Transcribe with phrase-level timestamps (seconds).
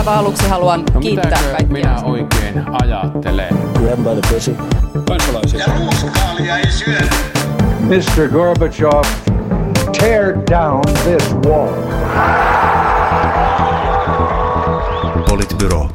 [0.00, 1.66] aivan aluksi haluan No kiittää kaikkia.
[1.72, 3.48] minä oikein ajattelen?
[3.74, 4.56] Grab by the pussy.
[5.08, 5.60] kansalaisia.
[5.60, 7.06] Ja ruuskaalia ei syödä.
[7.80, 8.28] Mr.
[8.32, 9.02] Gorbachev,
[10.00, 11.74] tear down this wall.
[15.28, 15.88] Politbyro.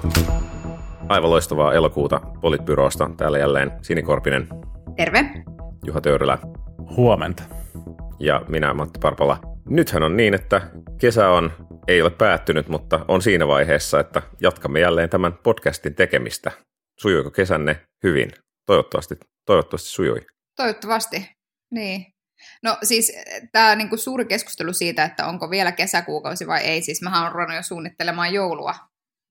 [1.10, 3.10] Aivan loistavaa elokuuta Politbyrosta.
[3.18, 4.48] Täällä jälleen Sini Korpinen,
[4.96, 5.26] Terve.
[5.86, 6.38] Juha Töyrylä
[6.98, 7.44] Huomenta.
[8.20, 9.38] ja minä Matti Parpala.
[9.70, 11.52] Nythän on niin, että kesä on,
[11.88, 16.52] ei ole päättynyt, mutta on siinä vaiheessa, että jatkamme jälleen tämän podcastin tekemistä.
[17.00, 18.32] Sujuiko kesänne hyvin?
[18.66, 19.16] Toivottavasti,
[19.46, 20.22] toivottavasti sujui.
[20.56, 21.30] Toivottavasti.
[21.72, 22.06] Niin.
[22.64, 23.14] No siis
[23.52, 27.56] tämä niinku suuri keskustelu siitä, että onko vielä kesäkuukausi vai ei, siis mähän olen ruvennut
[27.56, 28.74] jo suunnittelemaan joulua,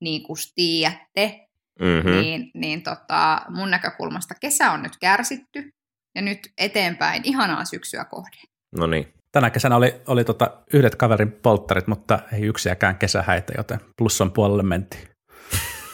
[0.00, 1.44] niin kuin tiedätte,
[1.80, 2.10] Mm-hmm.
[2.10, 2.16] mm.
[2.16, 5.70] niin, niin tota, mun näkökulmasta kesä on nyt kärsitty
[6.14, 8.40] ja nyt eteenpäin ihanaa syksyä kohden.
[8.78, 9.14] No niin.
[9.34, 14.62] Tänä kesänä oli, oli tota yhdet kaverin polttarit, mutta ei yksiäkään kesähäitä, joten plussan puolelle
[14.62, 15.08] mentiin.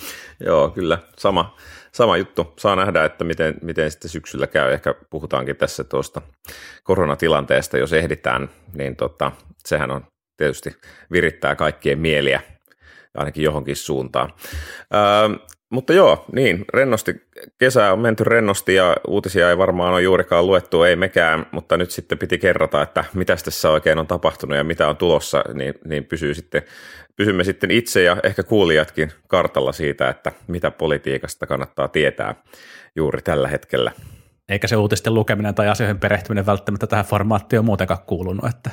[0.45, 0.97] Joo, kyllä.
[1.17, 1.57] Sama,
[1.91, 2.53] sama juttu.
[2.59, 4.73] Saa nähdä, että miten, miten sitten syksyllä käy.
[4.73, 6.21] Ehkä puhutaankin tässä tuosta
[6.83, 9.31] koronatilanteesta, jos ehditään, niin tota,
[9.65, 10.05] sehän on
[10.37, 10.75] tietysti
[11.11, 12.41] virittää kaikkien mieliä
[13.17, 14.33] ainakin johonkin suuntaan.
[14.93, 17.15] Öö, mutta joo, niin, rennosti,
[17.57, 21.91] kesä on menty rennosti ja uutisia ei varmaan ole juurikaan luettu, ei mekään, mutta nyt
[21.91, 26.05] sitten piti kerrata, että mitä tässä oikein on tapahtunut ja mitä on tulossa, niin, niin
[26.05, 26.61] pysyy sitten,
[27.15, 32.35] pysymme sitten itse ja ehkä kuulijatkin kartalla siitä, että mitä politiikasta kannattaa tietää
[32.95, 33.91] juuri tällä hetkellä.
[34.49, 38.69] Eikä se uutisten lukeminen tai asioihin perehtyminen välttämättä tähän formaattiin ole muutenkaan kuulunut, että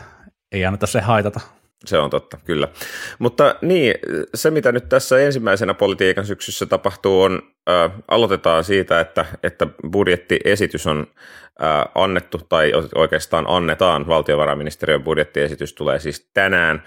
[0.52, 1.40] ei anneta se haitata.
[1.84, 2.68] Se on totta, kyllä.
[3.18, 3.94] Mutta niin,
[4.34, 10.86] se mitä nyt tässä ensimmäisenä politiikan syksyssä tapahtuu on, äh, aloitetaan siitä, että, että budjettiesitys
[10.86, 11.06] on
[11.62, 16.82] äh, annettu, tai oikeastaan annetaan, valtiovarainministeriön budjettiesitys tulee siis tänään,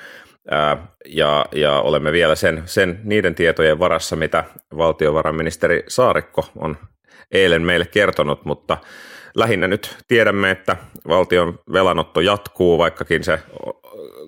[0.54, 4.44] äh, ja, ja olemme vielä sen, sen niiden tietojen varassa, mitä
[4.78, 6.78] valtiovarainministeri Saarikko on
[7.32, 8.78] eilen meille kertonut, mutta
[9.36, 10.78] lähinnä nyt tiedämme, että
[11.08, 13.40] valtion velanotto jatkuu, vaikkakin se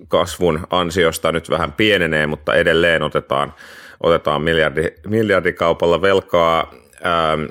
[0.08, 3.54] kasvun ansiosta nyt vähän pienenee, mutta edelleen otetaan,
[4.00, 6.72] otetaan miljardi, miljardikaupalla velkaa.
[7.06, 7.44] Ähm,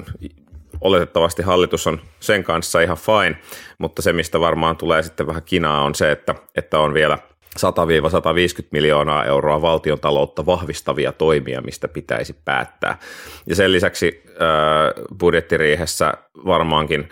[0.81, 3.37] oletettavasti hallitus on sen kanssa ihan fine,
[3.77, 7.17] mutta se, mistä varmaan tulee sitten vähän kinaa, on se, että, että on vielä
[7.59, 12.97] 100-150 miljoonaa euroa valtion taloutta vahvistavia toimia, mistä pitäisi päättää.
[13.45, 16.13] Ja sen lisäksi äh, budjettiriihessä
[16.45, 17.09] varmaankin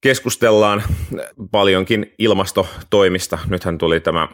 [0.00, 0.82] keskustellaan
[1.50, 3.38] paljonkin ilmastotoimista.
[3.48, 4.28] Nythän tuli tämä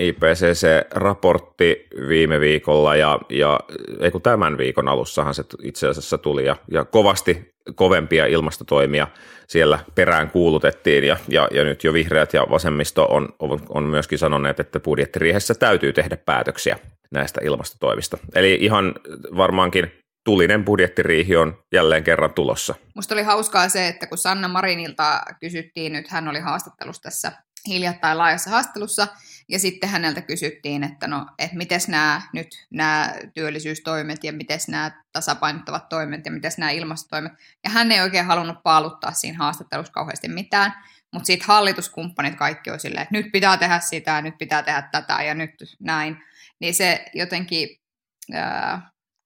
[0.00, 3.60] IPCC-raportti viime viikolla ja, ja
[4.00, 9.08] ei kun tämän viikon alussahan se itse asiassa tuli ja, ja kovasti kovempia ilmastotoimia
[9.48, 14.18] siellä perään kuulutettiin ja, ja, ja nyt jo vihreät ja vasemmisto on, on, on myöskin
[14.18, 16.78] sanoneet, että budjettiriihessä täytyy tehdä päätöksiä
[17.10, 18.18] näistä ilmastotoimista.
[18.34, 18.94] Eli ihan
[19.36, 19.92] varmaankin
[20.24, 22.74] tulinen budjettiriihi on jälleen kerran tulossa.
[22.94, 27.32] Musta oli hauskaa se, että kun Sanna Marinilta kysyttiin, nyt hän oli haastattelussa tässä
[27.66, 29.08] hiljattain laajassa haastattelussa,
[29.48, 35.02] ja sitten häneltä kysyttiin, että no, että miten nämä nyt nämä työllisyystoimet ja miten nämä
[35.12, 37.32] tasapainottavat toimet ja miten nämä ilmastotoimet,
[37.64, 40.74] ja hän ei oikein halunnut paaluttaa siinä haastattelussa kauheasti mitään,
[41.12, 45.22] mutta sitten hallituskumppanit kaikki on silleen, että nyt pitää tehdä sitä, nyt pitää tehdä tätä
[45.22, 45.50] ja nyt
[45.80, 46.16] näin,
[46.60, 47.68] niin se jotenkin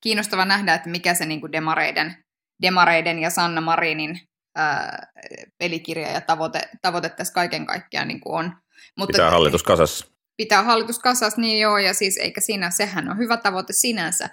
[0.04, 2.16] kiinnostava nähdä, että mikä se niin kuin demareiden,
[2.62, 4.20] demareiden ja Sanna Marinin
[4.56, 5.06] ää,
[5.58, 8.56] pelikirja ja tavoite, tavoite tässä kaiken kaikkiaan niin kuin on.
[8.98, 10.06] Mutta pitää hallitus kasassa.
[10.36, 14.30] Pitää hallitus kasassa, niin joo, ja siis eikä siinä, sehän on hyvä tavoite sinänsä,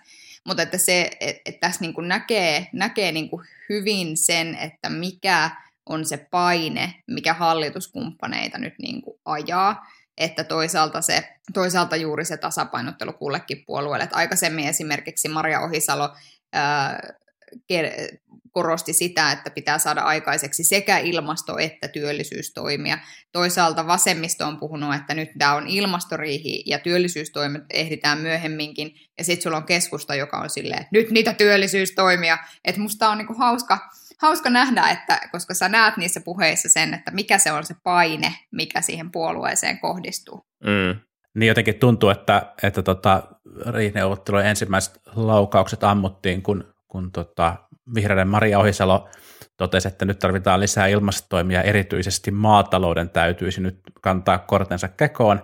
[0.48, 4.90] mutta että se, että et tässä niin kuin näkee, näkee niin kuin hyvin sen, että
[4.90, 5.52] mikä
[5.90, 9.86] on se paine, mikä hallituskumppaneita nyt niin kuin ajaa,
[10.24, 14.04] että toisaalta, se, toisaalta juuri se tasapainottelu kullekin puolueelle.
[14.04, 16.16] Että aikaisemmin esimerkiksi Maria Ohisalo
[16.54, 17.00] ää,
[18.52, 22.98] korosti sitä, että pitää saada aikaiseksi sekä ilmasto- että työllisyystoimia.
[23.32, 28.96] Toisaalta vasemmisto on puhunut, että nyt tämä on ilmastoriihi ja työllisyystoimet ehditään myöhemminkin.
[29.18, 32.38] Ja sitten sulla on keskusta, joka on silleen, nyt niitä työllisyystoimia.
[32.66, 33.90] Että musta on niinku hauska,
[34.22, 38.34] hauska nähdä, että koska sä näet niissä puheissa sen, että mikä se on se paine,
[38.52, 40.46] mikä siihen puolueeseen kohdistuu.
[40.64, 41.00] Mm.
[41.36, 43.24] Niin jotenkin tuntuu, että, että tota,
[43.74, 47.56] riihneuvottelujen ensimmäiset laukaukset ammuttiin, kun, kun tota,
[47.96, 49.10] vihreiden Maria Ohisalo
[49.58, 55.44] totesi, että nyt tarvitaan lisää ilmastotoimia, erityisesti maatalouden täytyisi nyt kantaa kortensa kekoon,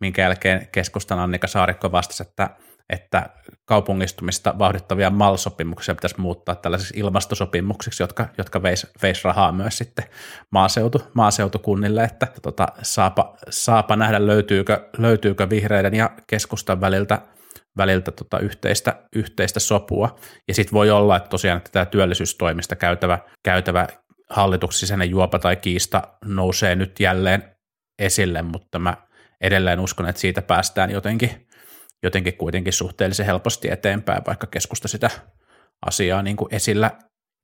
[0.00, 2.50] minkä jälkeen keskustan Annika Saarikko vastasi, että,
[2.90, 3.30] että
[3.64, 10.04] kaupungistumista vauhdittavia MAL-sopimuksia pitäisi muuttaa tällaisiksi ilmastosopimuksiksi, jotka, jotka veis, veis rahaa myös sitten
[10.50, 17.18] maaseutu, maaseutukunnille, että tota, saapa, saapa nähdä löytyykö, löytyykö vihreiden ja keskustan väliltä
[17.76, 20.16] väliltä tota yhteistä, yhteistä sopua.
[20.48, 23.88] Ja sitten voi olla, että tosiaan että tämä työllisyystoimista käytävä, käytävä
[24.30, 27.56] hallituksen sisäinen juopa tai kiista nousee nyt jälleen
[27.98, 28.96] esille, mutta mä
[29.40, 31.47] edelleen uskon, että siitä päästään jotenkin,
[32.02, 35.10] jotenkin kuitenkin suhteellisen helposti eteenpäin, vaikka keskusta sitä
[35.86, 36.90] asiaa niin kuin esillä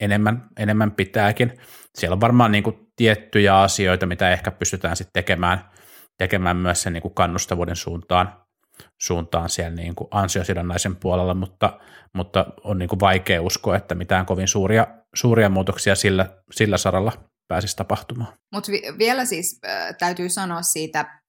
[0.00, 1.58] enemmän, enemmän pitääkin.
[1.94, 5.70] Siellä on varmaan niin kuin tiettyjä asioita, mitä ehkä pystytään sitten tekemään,
[6.18, 8.32] tekemään myös sen niin kuin kannustavuuden suuntaan,
[9.02, 11.80] suuntaan siellä niin kuin ansiosidonnaisen puolella, mutta,
[12.12, 17.12] mutta on niin kuin vaikea uskoa, että mitään kovin suuria, suuria muutoksia sillä, sillä saralla
[17.48, 18.32] pääsisi tapahtumaan.
[18.52, 21.20] Mutta vi- vielä siis äh, täytyy sanoa siitä,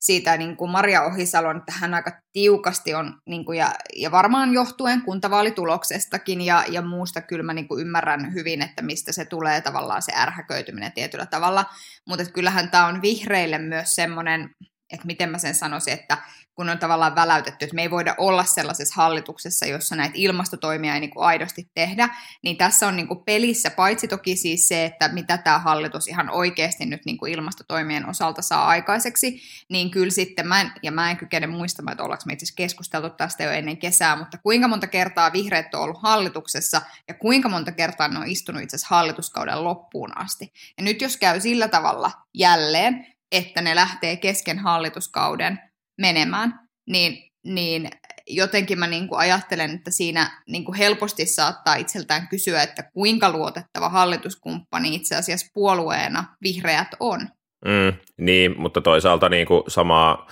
[0.00, 4.52] siitä niin kuin Maria Ohisalon, että hän aika tiukasti on, niin kuin, ja, ja varmaan
[4.52, 9.60] johtuen kuntavaalituloksestakin ja, ja muusta kyllä mä niin kuin ymmärrän hyvin, että mistä se tulee
[9.60, 11.64] tavallaan se ärhäköityminen tietyllä tavalla,
[12.08, 14.50] mutta kyllähän tämä on vihreille myös semmoinen,
[14.92, 16.18] että miten mä sen sanoisin, että
[16.60, 21.00] kun on tavallaan väläytetty, että me ei voida olla sellaisessa hallituksessa, jossa näitä ilmastotoimia ei
[21.00, 22.08] niin kuin aidosti tehdä,
[22.42, 26.30] niin tässä on niin kuin pelissä paitsi toki siis se, että mitä tämä hallitus ihan
[26.30, 31.10] oikeasti nyt niin kuin ilmastotoimien osalta saa aikaiseksi, niin kyllä sitten mä en, ja mä
[31.10, 34.86] en kykene muistamaan, että ollaanko me itse keskusteltu tästä jo ennen kesää, mutta kuinka monta
[34.86, 39.64] kertaa vihreät on ollut hallituksessa ja kuinka monta kertaa ne on istunut itse asiassa hallituskauden
[39.64, 40.52] loppuun asti.
[40.78, 45.69] Ja nyt jos käy sillä tavalla jälleen, että ne lähtee kesken hallituskauden
[46.00, 47.90] menemään, niin, niin
[48.26, 53.30] jotenkin mä niin kuin ajattelen, että siinä niin kuin helposti saattaa itseltään kysyä, että kuinka
[53.30, 57.20] luotettava hallituskumppani itse asiassa puolueena vihreät on.
[57.64, 60.26] Mm, niin, mutta toisaalta niin kuin samaa,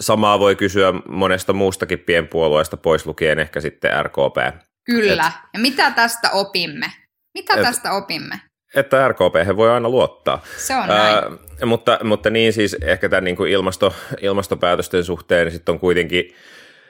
[0.00, 4.64] samaa voi kysyä monesta muustakin pienpuolueesta, pois lukien ehkä sitten RKP.
[4.84, 6.92] Kyllä, Et, ja mitä tästä opimme?
[7.34, 8.40] Mitä et, tästä opimme?
[8.74, 10.42] Että RKP voi aina luottaa.
[10.56, 11.14] Se on näin.
[11.14, 11.30] Ää,
[11.64, 16.34] mutta, mutta niin siis ehkä tämän niin kuin ilmasto, ilmastopäätösten suhteen sitten on kuitenkin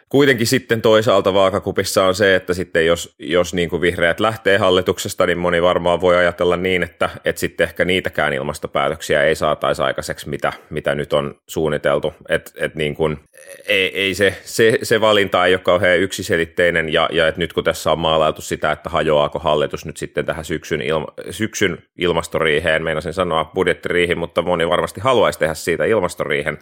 [0.09, 5.27] kuitenkin sitten toisaalta vaakakupissa on se, että sitten jos, jos niin kuin vihreät lähtee hallituksesta,
[5.27, 10.29] niin moni varmaan voi ajatella niin, että, että sitten ehkä niitäkään ilmastopäätöksiä ei saataisi aikaiseksi,
[10.29, 12.15] mitä, mitä nyt on suunniteltu.
[12.29, 13.19] Et, et niin kuin,
[13.67, 17.65] ei, ei se, se, se, valinta ei ole kauhean yksiselitteinen, ja, ja että nyt kun
[17.65, 23.13] tässä on maalailtu sitä, että hajoaako hallitus nyt sitten tähän syksyn, ilma, syksyn ilmastoriiheen, meinasin
[23.13, 26.59] sanoa budjettiriihin, mutta moni varmasti haluaisi tehdä siitä ilmastoriihen,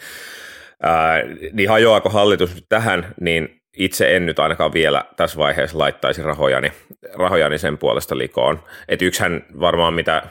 [0.85, 1.23] Ää,
[1.53, 6.73] niin hajoaako hallitus nyt tähän, niin itse en nyt ainakaan vielä tässä vaiheessa laittaisi rahojani,
[7.15, 8.61] rahojani sen puolesta likoon.
[8.89, 10.23] Et yksihän varmaan mitä,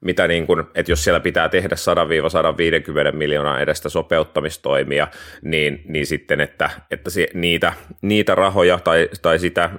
[0.00, 1.76] mitä niin kun, että jos siellä pitää tehdä
[3.12, 5.08] 100-150 miljoonaa edestä sopeuttamistoimia,
[5.42, 7.72] niin, niin sitten, että, että se, niitä,
[8.02, 9.70] niitä rahoja tai, tai sitä,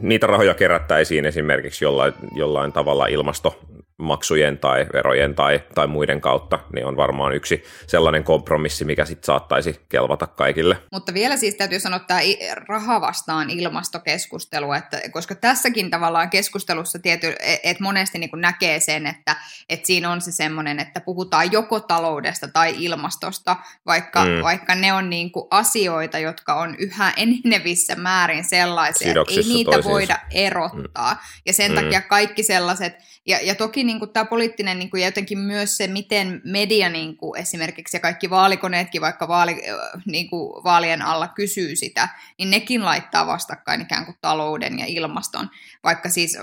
[0.00, 3.60] niitä rahoja kerättäisiin esimerkiksi jollain, jollain tavalla ilmasto,
[4.02, 9.26] maksujen tai verojen tai, tai muiden kautta, niin on varmaan yksi sellainen kompromissi, mikä sitten
[9.26, 10.78] saattaisi kelvata kaikille.
[10.92, 12.20] Mutta vielä siis täytyy sanoa tämä
[12.68, 19.06] raha vastaan ilmastokeskustelu, että, koska tässäkin tavallaan keskustelussa tiety, e, että monesti niin näkee sen,
[19.06, 19.36] että,
[19.68, 23.56] että siinä on se semmoinen, että puhutaan joko taloudesta tai ilmastosta,
[23.86, 24.42] vaikka, mm.
[24.42, 29.70] vaikka ne on niin kuin asioita, jotka on yhä enenevissä määrin sellaisia, että ei niitä
[29.70, 29.90] toisiinsa.
[29.90, 31.12] voida erottaa.
[31.14, 31.20] Mm.
[31.46, 31.74] Ja sen mm.
[31.74, 32.96] takia kaikki sellaiset,
[33.26, 36.88] ja, ja toki niin kuin, tämä poliittinen niin kuin, ja jotenkin myös se, miten media
[36.88, 39.62] niin kuin, esimerkiksi ja kaikki vaalikoneetkin vaikka vaali,
[40.06, 42.08] niin kuin, vaalien alla kysyy sitä,
[42.38, 45.50] niin nekin laittaa vastakkain ikään kuin talouden ja ilmaston,
[45.84, 46.38] vaikka siis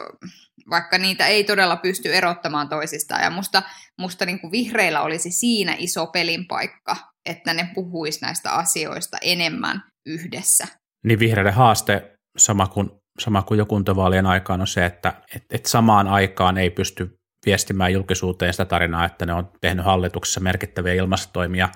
[0.69, 3.23] vaikka niitä ei todella pysty erottamaan toisistaan.
[3.23, 3.63] Ja musta,
[3.99, 6.95] musta niin kuin vihreillä olisi siinä iso pelin paikka,
[7.29, 10.67] että ne puhuis näistä asioista enemmän yhdessä.
[11.05, 15.65] Niin vihreiden haaste, sama kuin, sama kuin jo kuntavaalien aikaan, on se, että et, et
[15.65, 21.69] samaan aikaan ei pysty viestimään julkisuuteen sitä tarinaa, että ne on tehnyt hallituksessa merkittäviä ilmastotoimia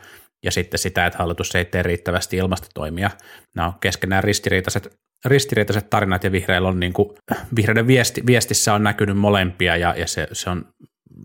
[0.46, 3.10] ja sitten sitä, että hallitus ei tee riittävästi ilmastotoimia.
[3.56, 4.96] Nämä on keskenään ristiriitaiset,
[5.26, 7.10] ristiriitaiset tarinat ja vihreillä on niin kuin,
[7.56, 10.66] vihreiden viesti, viestissä on näkynyt molempia ja, ja se, se on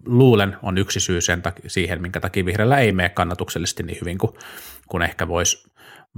[0.06, 4.18] luulen on yksi syy sen takia, siihen, minkä takia vihreillä ei mene kannatuksellisesti niin hyvin
[4.18, 4.32] kuin,
[4.88, 5.67] kuin ehkä voisi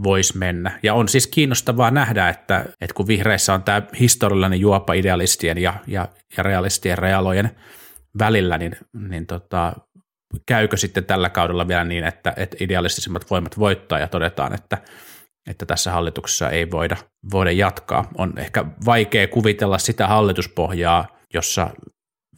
[0.02, 0.78] vois mennä.
[0.83, 5.75] Ja on siis kiinnostavaa nähdä, että, että kun vihreissä on tämä historiallinen juopa idealistien ja,
[5.87, 7.50] ja, ja realistien realojen
[8.19, 8.76] välillä, niin,
[9.09, 9.73] niin tota,
[10.47, 14.78] käykö sitten tällä kaudella vielä niin, että, että idealistisimmat voimat voittaa ja todetaan, että,
[15.49, 16.97] että tässä hallituksessa ei voida,
[17.33, 18.09] voida jatkaa.
[18.19, 21.71] On ehkä vaikea kuvitella sitä hallituspohjaa, jossa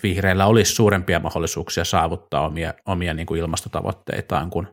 [0.02, 4.68] vihreillä olisi suurempia mahdollisuuksia saavuttaa omia, omia niin kuin ilmastotavoitteitaan kuin,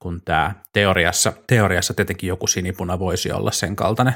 [0.00, 1.32] kuin tämä teoriassa.
[1.46, 4.14] Teoriassa tietenkin joku sinipuna voisi olla sen kaltainen,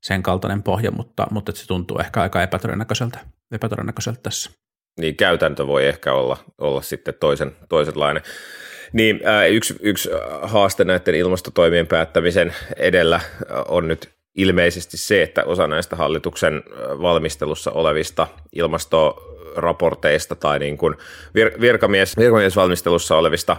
[0.00, 3.18] sen kaltainen pohja, mutta, mutta se tuntuu ehkä aika epätodennäköiseltä,
[3.52, 4.50] epätodennäköiseltä tässä
[5.00, 8.22] niin käytäntö voi ehkä olla, olla sitten toisen, toisenlainen.
[8.92, 10.10] Niin, ää, yksi, yksi
[10.42, 13.20] haaste näiden ilmastotoimien päättämisen edellä
[13.68, 16.62] on nyt ilmeisesti se, että osa näistä hallituksen
[17.02, 18.26] valmistelussa olevista
[19.50, 20.94] ilmastoraporteista tai niin kuin
[21.38, 23.56] vir- virkamies, virkamiesvalmistelussa olevista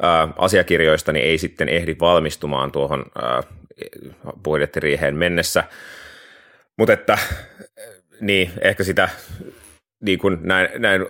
[0.00, 3.42] ää, asiakirjoista niin ei sitten ehdi valmistumaan tuohon ää,
[4.44, 5.64] budjettiriiheen mennessä.
[6.78, 7.18] Mutta että
[8.20, 9.08] niin, ehkä sitä
[10.00, 11.06] niin kuin näin, näin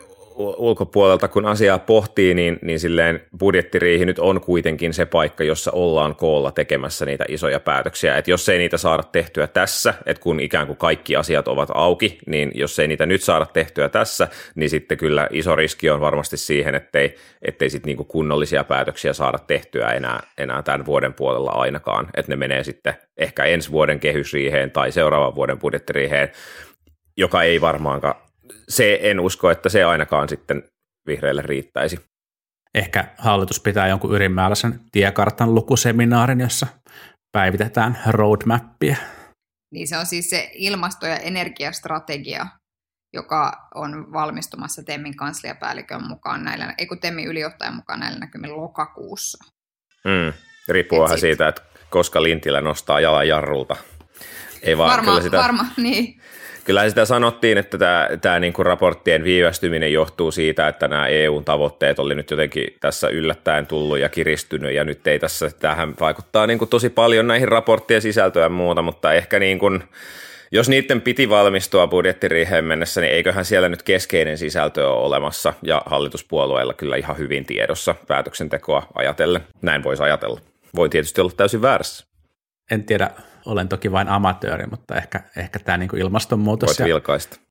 [0.57, 6.17] ulkopuolelta, kun asiaa pohtii, niin, niin silleen budjettiriihi nyt on kuitenkin se paikka, jossa ollaan
[6.17, 8.17] koolla tekemässä niitä isoja päätöksiä.
[8.17, 12.19] Että jos ei niitä saada tehtyä tässä, että kun ikään kuin kaikki asiat ovat auki,
[12.27, 16.37] niin jos ei niitä nyt saada tehtyä tässä, niin sitten kyllä iso riski on varmasti
[16.37, 22.09] siihen, ettei, ettei sitten niinku kunnollisia päätöksiä saada tehtyä enää, enää tämän vuoden puolella ainakaan.
[22.17, 26.33] Että ne menee sitten ehkä ensi vuoden kehysriiheen tai seuraavan vuoden budjettiriiheen,
[27.17, 28.15] joka ei varmaankaan
[28.69, 30.63] se en usko, että se ainakaan sitten
[31.07, 32.01] vihreille riittäisi.
[32.75, 36.67] Ehkä hallitus pitää jonkun ylimääräisen tiekartan lukuseminaarin, jossa
[37.33, 38.97] päivitetään roadmappia.
[39.73, 42.47] Niin se on siis se ilmasto- ja energiastrategia,
[43.13, 49.45] joka on valmistumassa Temmin kansliapäällikön mukaan näillä, ei kun Temmin ylijohtajan mukaan näillä näkymin lokakuussa.
[50.05, 50.33] Mm,
[50.69, 53.77] riippuu vähän siitä, että koska Lintilä nostaa jalan jarrulta.
[54.63, 55.37] Ei vaan, varma, kyllä sitä...
[55.37, 56.21] varma, niin.
[56.65, 61.99] Kyllä sitä sanottiin, että tämä, tämä niin kuin raporttien viivästyminen johtuu siitä, että nämä EU-tavoitteet
[61.99, 66.59] oli nyt jotenkin tässä yllättäen tullut ja kiristynyt, ja nyt ei tässä, tähän vaikuttaa niin
[66.59, 69.85] kuin tosi paljon näihin raporttien sisältöön ja muuta, mutta ehkä niin kuin,
[70.53, 75.83] jos niiden piti valmistua budjettiriiheen mennessä, niin eiköhän siellä nyt keskeinen sisältö ole olemassa, ja
[75.87, 79.43] hallituspuolueilla kyllä ihan hyvin tiedossa päätöksentekoa ajatellen.
[79.63, 80.41] Näin voisi ajatella.
[80.77, 82.07] Voi tietysti olla täysin väärässä.
[82.71, 83.11] En tiedä,
[83.47, 86.87] olen toki vain amatööri, mutta ehkä, ehkä tämä niin ilmastonmuutos, ja,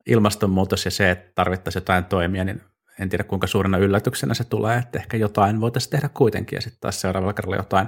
[0.06, 2.62] ilmastonmuutos ja se, että tarvittaisiin jotain toimia, niin
[3.00, 6.82] en tiedä kuinka suurena yllätyksenä se tulee, että ehkä jotain voitaisiin tehdä kuitenkin ja sitten
[6.82, 7.88] taas seuraavalla kerralla jotain,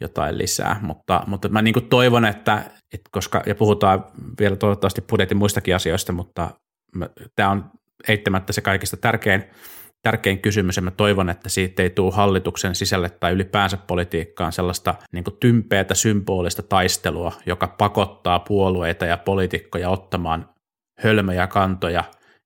[0.00, 2.62] jotain lisää, mutta, mutta mä niin toivon, että,
[2.94, 4.04] että koska, ja puhutaan
[4.40, 6.50] vielä toivottavasti budjetin muistakin asioista, mutta
[7.36, 7.70] tämä on
[8.08, 9.44] eittämättä se kaikista tärkein
[10.02, 14.94] tärkein kysymys ja mä toivon, että siitä ei tule hallituksen sisälle tai ylipäänsä politiikkaan sellaista
[15.12, 20.48] niin tympeätä symbolista taistelua, joka pakottaa puolueita ja poliitikkoja ottamaan
[20.98, 22.04] hölmöjä kantoja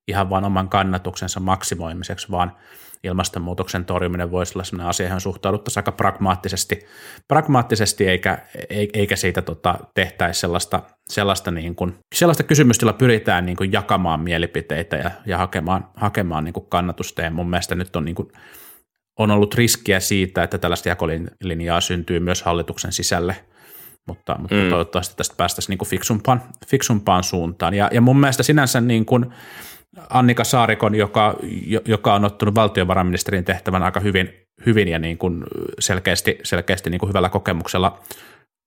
[0.08, 2.56] ihan vain oman kannatuksensa maksimoimiseksi, vaan
[3.04, 6.86] ilmastonmuutoksen torjuminen voisi olla sellainen asia, johon suhtauduttaisiin aika pragmaattisesti,
[7.28, 8.38] pragmaattisesti eikä,
[8.94, 14.20] eikä siitä tota, tehtäisi sellaista, sellaista, niin kuin, sellaista kysymystä, jolla pyritään niin kuin jakamaan
[14.20, 17.22] mielipiteitä ja, ja hakemaan, hakemaan niin kuin kannatusta.
[17.22, 18.32] Ja mun mielestä nyt on, niin kuin,
[19.18, 23.36] on ollut riskiä siitä, että tällaista jakolinjaa syntyy myös hallituksen sisälle,
[24.08, 24.68] mutta, mutta mm.
[24.68, 27.74] toivottavasti tästä päästäisiin niin kuin fiksumpaan, fiksumpaan suuntaan.
[27.74, 29.26] Ja, ja mun mielestä sinänsä niin kuin,
[30.10, 31.36] Annika Saarikon, joka,
[31.84, 34.32] joka on ottanut valtiovarainministerin tehtävän aika hyvin,
[34.66, 35.44] hyvin ja niin kuin
[35.78, 37.98] selkeästi, selkeästi niin kuin hyvällä kokemuksella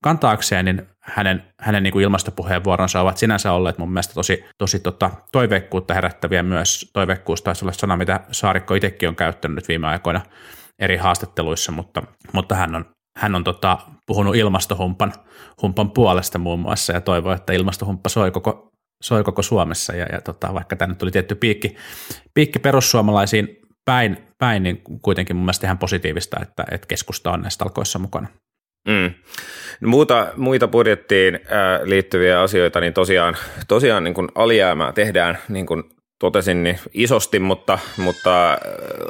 [0.03, 5.11] kantaakseen, niin hänen, hänen niin kuin ilmastopuheenvuoronsa ovat sinänsä olleet mun mielestä tosi, tosi tota,
[5.31, 6.89] toiveikkuutta herättäviä myös.
[6.93, 10.21] Toiveikkuus taisi olla sana, mitä Saarikko itsekin on käyttänyt viime aikoina
[10.79, 12.85] eri haastatteluissa, mutta, mutta hän on,
[13.17, 15.13] hän on tota, puhunut ilmastohumpan
[15.61, 18.69] humpan puolesta muun muassa ja toivoo, että ilmastohumppa soi koko
[19.03, 21.75] soi koko Suomessa ja, ja tota, vaikka tänne tuli tietty piikki,
[22.33, 23.47] piikki perussuomalaisiin
[23.85, 28.27] päin, päin, niin kuitenkin mun mielestä ihan positiivista, että, että keskusta on näissä talkoissa mukana.
[28.87, 29.13] Mm.
[29.85, 33.37] Muuta, muita budjettiin äh, liittyviä asioita, niin tosiaan,
[33.67, 35.83] tosiaan niin kuin alijäämää tehdään niin kuin
[36.19, 38.59] totesin, niin isosti, mutta, mutta äh,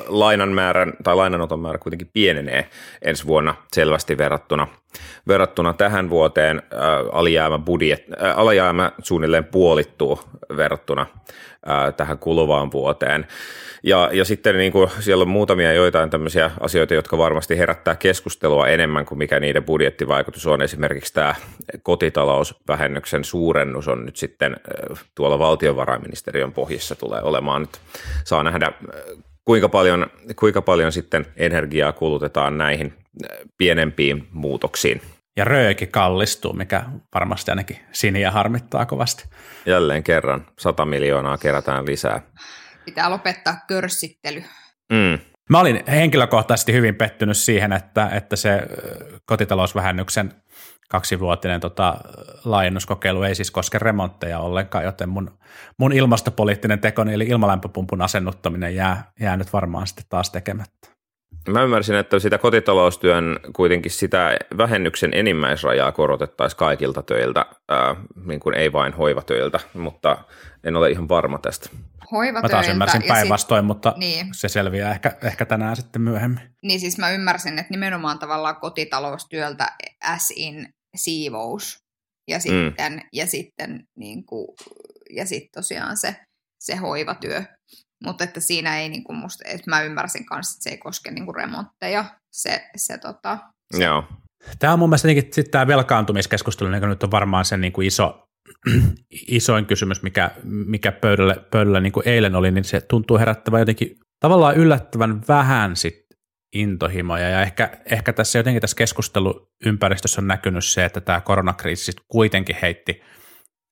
[0.08, 2.70] lainan määrän tai lainanoton määrä kuitenkin pienenee
[3.02, 4.68] ensi vuonna selvästi verrattuna,
[5.28, 6.58] verrattuna tähän vuoteen.
[6.58, 6.80] Äh,
[7.12, 10.20] alijäämä, budjet, äh, alijäämä suunnilleen puolittuu
[10.58, 11.06] verrattuna
[11.98, 13.28] tähän kuluvaan vuoteen.
[13.84, 18.68] Ja, ja sitten niin kuin siellä on muutamia joitain tämmöisiä asioita, jotka varmasti herättää keskustelua
[18.68, 20.62] enemmän kuin mikä niiden budjettivaikutus on.
[20.62, 21.36] Esimerkiksi tämä
[21.84, 24.58] kotitalousvähennyksen suurennus on nyt sitten
[25.16, 27.80] tuolla valtiovarainministeriön pohjissa tulee olemaan nyt.
[28.24, 28.72] Saa nähdä,
[29.46, 30.08] kuinka paljon,
[30.40, 32.94] kuinka paljon sitten energiaa kulutetaan näihin
[33.58, 35.02] pienempiin muutoksiin.
[35.38, 36.84] Ja rööki kallistuu, mikä
[37.14, 39.26] varmasti ainakin siniä harmittaa kovasti.
[39.66, 42.22] Jälleen kerran 100 miljoonaa kerätään lisää.
[42.86, 44.44] Pitää lopettaa körssittely.
[44.92, 45.20] Mm.
[45.50, 48.62] Mä olin henkilökohtaisesti hyvin pettynyt siihen, että, että se
[49.26, 50.34] kotitalousvähennyksen
[50.90, 51.96] kaksivuotinen tota,
[52.46, 55.32] laajennuskokeilu ei siis koske remontteja ollenkaan, joten mun,
[55.78, 60.94] mun ilmastopoliittinen tekoni eli ilmalämpöpumpun asennuttaminen jää, jää nyt varmaan sitten taas tekemättä.
[61.50, 68.56] Mä ymmärsin, että sitä kotitaloustyön kuitenkin sitä vähennyksen enimmäisrajaa korotettaisiin kaikilta töiltä, ää, niin kuin
[68.56, 70.18] ei vain hoivatöiltä, mutta
[70.64, 71.70] en ole ihan varma tästä.
[72.14, 72.56] Hoivatöiltä.
[72.56, 74.28] Mä taas ymmärsin päinvastoin, mutta niin.
[74.34, 76.56] se selviää ehkä, ehkä tänään sitten myöhemmin.
[76.64, 79.72] Niin siis mä ymmärsin, että nimenomaan tavallaan kotitaloustyöltä
[80.36, 81.78] in siivous
[82.28, 83.02] ja sitten, mm.
[83.14, 84.48] ja sitten niin kuin,
[85.16, 86.16] ja sitten tosiaan se,
[86.60, 87.44] se hoivatyö.
[88.04, 91.12] Mutta että siinä ei niin kuin musta, että mä ymmärsin kanssa, että se ei koske
[91.12, 93.38] niin kuin remontteja, se, se, tota,
[93.76, 94.04] se Joo.
[94.60, 98.28] Tämä on mun mielestä sitten tämä velkaantumiskeskustelu, joka nyt on varmaan se niin kuin iso,
[99.28, 103.98] isoin kysymys, mikä, mikä pöydällä, pöydällä niin kuin eilen oli, niin se tuntuu herättävän jotenkin
[104.20, 106.04] tavallaan yllättävän vähän sit
[106.54, 112.56] intohimoja, ja ehkä, ehkä tässä jotenkin tässä keskusteluympäristössä on näkynyt se, että tämä koronakriisi kuitenkin
[112.62, 113.02] heitti,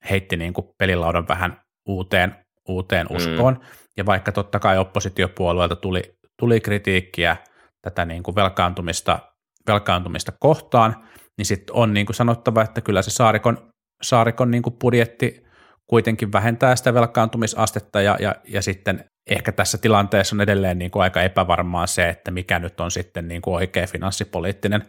[0.09, 2.35] heitti niin kuin pelilaudan vähän uuteen,
[2.67, 3.15] uuteen mm.
[3.15, 3.65] uskoon, mm.
[3.97, 6.01] ja vaikka totta kai oppositiopuolueelta tuli,
[6.39, 7.37] tuli kritiikkiä
[7.81, 9.19] tätä niin kuin velkaantumista,
[9.67, 11.07] velkaantumista kohtaan,
[11.37, 13.70] niin sitten on niin kuin sanottava, että kyllä se Saarikon,
[14.01, 15.43] Saarikon niin kuin budjetti
[15.87, 21.03] kuitenkin vähentää sitä velkaantumisastetta ja, ja, ja sitten ehkä tässä tilanteessa on edelleen niin kuin
[21.03, 24.83] aika epävarmaa se, että mikä nyt on sitten niin kuin oikea finanssipoliittinen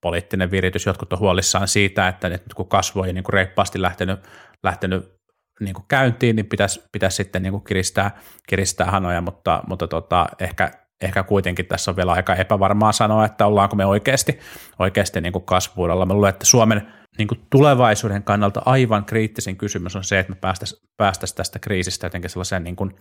[0.00, 0.86] poliittinen viritys.
[0.86, 4.20] Jotkut on huolissaan siitä, että nyt kun kasvu ei niin kuin reippaasti lähtenyt,
[4.62, 5.14] lähtenyt
[5.60, 10.26] niin kuin käyntiin, niin pitäisi, pitäisi sitten niin kuin kiristää, kiristää hanoja, mutta, mutta tota,
[10.40, 10.70] ehkä,
[11.00, 14.38] ehkä kuitenkin tässä on vielä aika epävarmaa sanoa, että ollaanko me oikeasti,
[14.78, 16.06] oikeasti niin kuin kasvuudella.
[16.06, 20.38] Mä luulen, että Suomen niin kuin tulevaisuuden kannalta aivan kriittisin kysymys on se, että me
[20.40, 22.94] päästäisiin päästäisi tästä kriisistä jotenkin sellaiseen niin kuin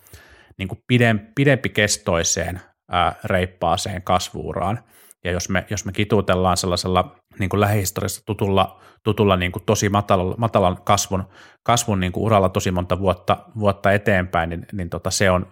[0.58, 4.80] niin kuin pidempi, pidempikestoiseen ää, reippaaseen kasvuuraan.
[5.24, 9.90] Ja jos me, jos me kituutellaan sellaisella niin kuin lähihistoriassa tutulla, tutulla niin kuin tosi
[9.90, 11.24] matalan, matalan kasvun,
[11.64, 15.48] kasvun niin kuin uralla tosi monta vuotta, vuotta eteenpäin, niin, niin tota se, on,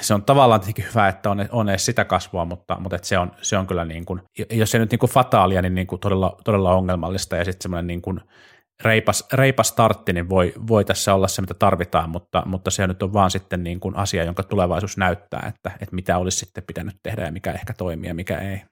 [0.00, 3.18] se on tavallaan tietenkin hyvä, että on, on edes sitä kasvua, mutta, mutta et se,
[3.18, 6.00] on, se on kyllä, niin kuin, jos se nyt niin kuin fataalia, niin, niin kuin
[6.00, 8.20] todella, todella ongelmallista ja sitten semmoinen niin kuin
[8.84, 13.02] reipas, reipas startti, niin voi, voi tässä olla se, mitä tarvitaan, mutta, mutta se nyt
[13.02, 16.96] on vaan sitten niin kuin asia, jonka tulevaisuus näyttää, että, että mitä olisi sitten pitänyt
[17.02, 18.62] tehdä ja mikä ehkä toimii ja mikä ei.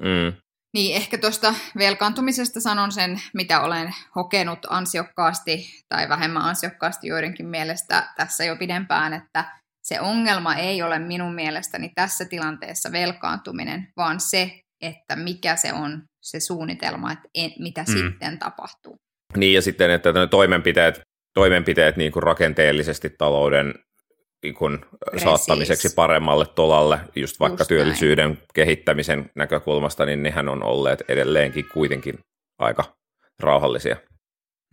[0.00, 0.32] Mm.
[0.74, 8.12] Niin, ehkä tuosta velkaantumisesta sanon sen, mitä olen hokenut ansiokkaasti tai vähemmän ansiokkaasti joidenkin mielestä
[8.16, 9.44] tässä jo pidempään, että
[9.84, 16.02] se ongelma ei ole minun mielestäni tässä tilanteessa velkaantuminen, vaan se, että mikä se on
[16.22, 17.92] se suunnitelma, että en, mitä mm.
[17.92, 18.96] sitten tapahtuu.
[19.36, 21.00] Niin ja sitten, että ne toimenpiteet,
[21.34, 23.74] toimenpiteet niin kuin rakenteellisesti talouden
[24.42, 24.78] niin kuin
[25.16, 28.42] saattamiseksi paremmalle tolalle, just vaikka just työllisyyden näin.
[28.54, 32.18] kehittämisen näkökulmasta, niin nehän on olleet edelleenkin kuitenkin
[32.58, 32.84] aika
[33.40, 33.96] rauhallisia.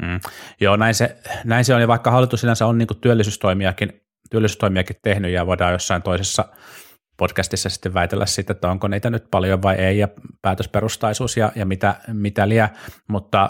[0.02, 0.19] Mm.
[0.62, 4.96] Joo, näin se, näin se on, ja vaikka hallitus sinänsä on niin kuin työllisyystoimiakin, työllisyystoimiakin
[5.04, 6.46] tehnyt, ja voidaan jossain toisessa
[7.17, 10.08] podcastissa sitten väitellä siitä, että onko niitä nyt paljon vai ei, ja
[10.41, 12.70] päätösperustaisuus ja, ja mitä, mitä liian,
[13.10, 13.50] mutta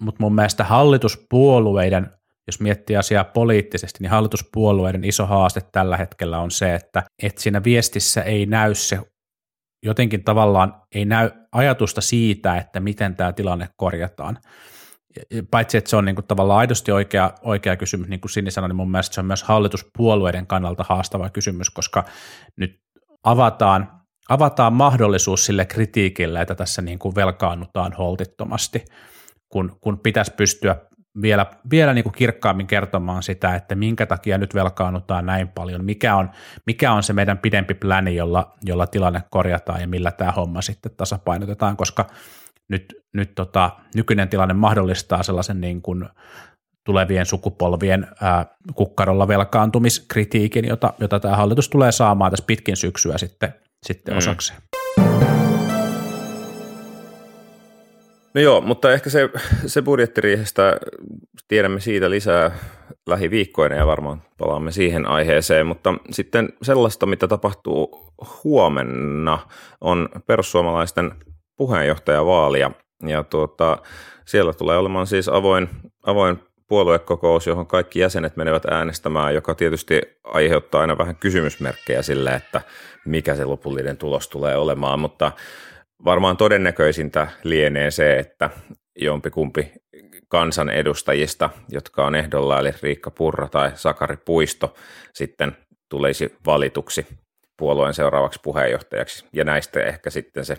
[0.00, 2.10] mutta mun mielestä hallituspuolueiden,
[2.46, 7.64] jos miettii asiaa poliittisesti, niin hallituspuolueiden iso haaste tällä hetkellä on se, että, että siinä
[7.64, 8.98] viestissä ei näy se
[9.82, 14.38] jotenkin tavallaan ei näy ajatusta siitä, että miten tämä tilanne korjataan.
[15.50, 18.68] Paitsi, että se on niin kuin tavallaan aidosti oikea, oikea kysymys, niin kuin Sini sanoi,
[18.68, 22.04] niin mun mielestä se on myös hallituspuolueiden kannalta haastava kysymys, koska
[22.56, 22.80] nyt
[23.24, 23.92] avataan,
[24.28, 28.84] avataan mahdollisuus sille kritiikille, että tässä niin kuin velkaannutaan holtittomasti–
[29.48, 30.76] kun, kun pitäisi pystyä
[31.22, 36.16] vielä, vielä niin kuin kirkkaammin kertomaan sitä, että minkä takia nyt velkaannutaan näin paljon, mikä
[36.16, 36.30] on,
[36.66, 40.92] mikä on se meidän pidempi pläni, jolla, jolla tilanne korjataan ja millä tämä homma sitten
[40.96, 42.06] tasapainotetaan, koska
[42.68, 46.04] nyt, nyt tota, nykyinen tilanne mahdollistaa sellaisen niin kuin
[46.84, 53.54] tulevien sukupolvien ää, kukkarolla velkaantumiskritiikin, jota, jota tämä hallitus tulee saamaan tässä pitkin syksyä sitten,
[53.86, 54.18] sitten mm.
[54.18, 54.60] osakseen.
[58.34, 59.28] No joo, mutta ehkä se,
[59.66, 60.76] se budjettiriihestä
[61.48, 62.50] tiedämme siitä lisää
[63.06, 68.12] lähiviikkoina ja varmaan palaamme siihen aiheeseen, mutta sitten sellaista, mitä tapahtuu
[68.44, 69.38] huomenna,
[69.80, 71.12] on perussuomalaisten
[71.58, 72.70] puheenjohtajavaali ja,
[73.06, 73.78] ja tuota,
[74.24, 75.68] siellä tulee olemaan siis avoin,
[76.06, 82.60] avoin puoluekokous, johon kaikki jäsenet menevät äänestämään, joka tietysti aiheuttaa aina vähän kysymysmerkkejä sille, että
[83.06, 85.32] mikä se lopullinen tulos tulee olemaan, mutta
[86.04, 88.50] varmaan todennäköisintä lienee se, että
[89.00, 89.72] jompikumpi
[90.28, 94.74] kansanedustajista, jotka on ehdolla, eli Riikka Purra tai Sakari Puisto,
[95.12, 95.56] sitten
[95.88, 97.06] tulisi valituksi
[97.58, 99.24] puolueen seuraavaksi puheenjohtajaksi.
[99.32, 100.56] Ja näistä ehkä sitten se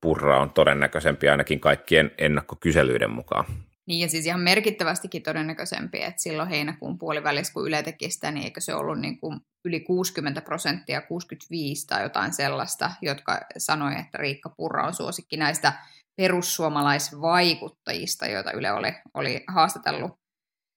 [0.00, 3.44] Purra on todennäköisempi ainakin kaikkien ennakkokyselyiden mukaan.
[3.86, 8.44] Niin ja siis ihan merkittävästikin todennäköisempi, että silloin heinäkuun puolivälissä, kun Yle teki sitä, niin
[8.44, 14.18] eikö se ollut niin kuin yli 60 prosenttia, 65 tai jotain sellaista, jotka sanoi, että
[14.18, 15.72] Riikka Purra on suosikki näistä
[16.16, 20.20] perussuomalaisvaikuttajista, joita Yle oli, oli haastatellut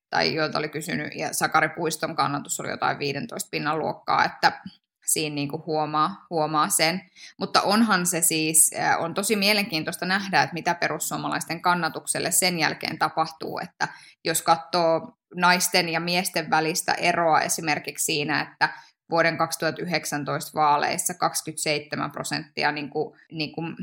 [0.10, 4.62] tai joita oli kysynyt, ja Sakari Puiston kannatus oli jotain 15 pinnan luokkaa, että,
[5.06, 7.02] siinä niin kuin huomaa, huomaa sen.
[7.40, 13.60] Mutta onhan se siis, on tosi mielenkiintoista nähdä, että mitä perussuomalaisten kannatukselle sen jälkeen tapahtuu,
[13.64, 13.88] että
[14.26, 18.70] jos katsoo naisten ja miesten välistä eroa esimerkiksi siinä, että
[19.10, 23.76] vuoden 2019 vaaleissa 27 prosenttia niin kuin, niin kuin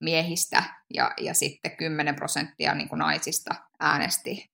[0.00, 0.62] miehistä
[0.94, 4.50] ja, ja sitten 10 prosenttia niin kuin naisista äänesti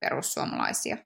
[0.00, 0.96] perussuomalaisia.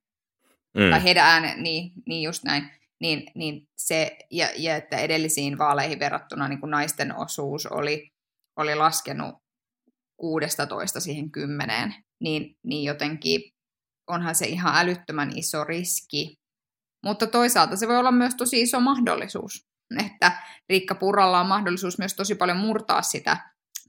[0.74, 0.90] Mm.
[0.90, 2.70] Tai heidän ääne, niin, niin just näin.
[3.02, 8.08] Niin, niin se, ja, ja että edellisiin vaaleihin verrattuna niin kuin naisten osuus oli,
[8.56, 9.34] oli laskenut
[10.16, 13.42] 16 siihen kymmeneen, niin, niin jotenkin
[14.10, 16.34] onhan se ihan älyttömän iso riski.
[17.04, 19.66] Mutta toisaalta se voi olla myös tosi iso mahdollisuus,
[20.06, 20.32] että
[20.68, 23.36] Riikka Purralla on mahdollisuus myös tosi paljon murtaa sitä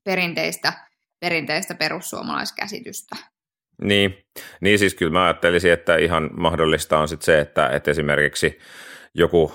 [0.03, 0.73] perinteistä,
[1.19, 3.15] perinteistä perussuomalaiskäsitystä.
[3.81, 4.17] Niin.
[4.61, 8.59] niin, siis kyllä mä ajattelisin, että ihan mahdollista on sitten se, että, että esimerkiksi
[9.15, 9.51] joku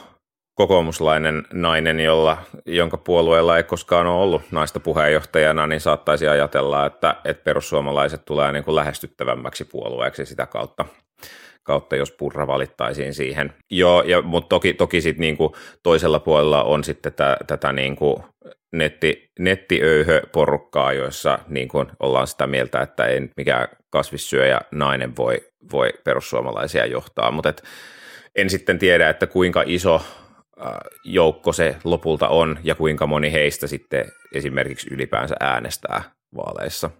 [0.54, 7.16] kokoomuslainen nainen, jolla, jonka puolueella ei koskaan ole ollut naista puheenjohtajana, niin saattaisi ajatella, että,
[7.24, 10.84] että perussuomalaiset tulee niin kuin lähestyttävämmäksi puolueeksi sitä kautta
[11.68, 13.52] kautta, jos Purra valittaisiin siihen.
[13.70, 18.24] Joo, ja, mutta toki, toki sit niinku toisella puolella on sitten tä, tätä niinku
[18.72, 25.40] netti, nettiöyhö-porukkaa, joissa niinku ollaan sitä mieltä, että ei mikään kasvissyöjä nainen voi,
[25.72, 27.52] voi perussuomalaisia johtaa, mutta
[28.38, 30.02] en sitten tiedä, että kuinka iso
[31.04, 36.02] joukko se lopulta on ja kuinka moni heistä sitten esimerkiksi ylipäänsä äänestää
[36.36, 36.90] vaaleissa.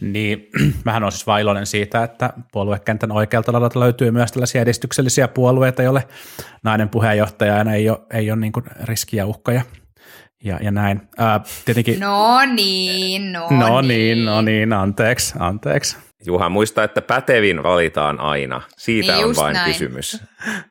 [0.00, 0.48] Niin,
[0.84, 6.08] mähän on siis vailoinen siitä, että puoluekentän oikealta laidalta löytyy myös tällaisia edistyksellisiä puolueita, joille
[6.64, 8.52] nainen puheenjohtajana ei ole, ei ole niin
[8.84, 9.62] riskiä uhkaja
[10.44, 11.00] ja, ja näin.
[11.18, 13.88] Ää, tietenkin, no niin, no, no niin.
[13.88, 14.24] niin.
[14.24, 15.96] No niin, anteeksi, anteeksi.
[16.26, 18.60] Juha, muista, että pätevin valitaan aina.
[18.78, 19.72] Siitä niin on vain näin.
[19.72, 20.22] kysymys.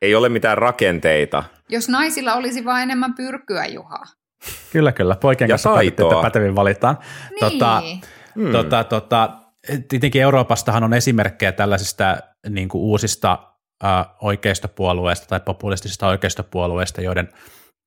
[0.02, 1.44] Ei ole mitään rakenteita.
[1.68, 4.02] Jos naisilla olisi vain enemmän pyrkyä, Juha.
[4.72, 5.16] Kyllä, kyllä.
[5.16, 6.98] Poikien ja kanssa päätettiin, että pätevin valitaan.
[7.30, 7.40] Niin.
[7.40, 7.82] Tota,
[8.38, 8.52] Hmm.
[8.52, 9.30] Tota, tota,
[9.88, 12.16] tietenkin Euroopastahan on esimerkkejä tällaisista
[12.48, 13.38] niin kuin uusista
[13.84, 17.28] äh, oikeistopuolueista tai populistisista oikeistopuolueista, joiden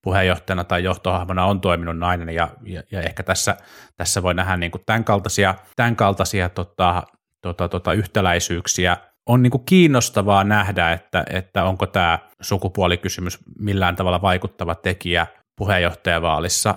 [0.04, 3.58] puheenjohtajana tai johtohahmona on toiminut nainen, ja, ja, ja ehkä tässä,
[3.98, 7.04] tässä voi nähdä niin kuin tämän kaltaisia, tämän kaltaisia tota,
[7.42, 8.98] tota, tota, yhtäläisyyksiä.
[9.30, 15.28] On niin kuin kiinnostavaa nähdä, että, että onko tämä sukupuolikysymys millään tavalla vaikuttava tekijä
[15.58, 16.76] puheenjohtajavaalissa.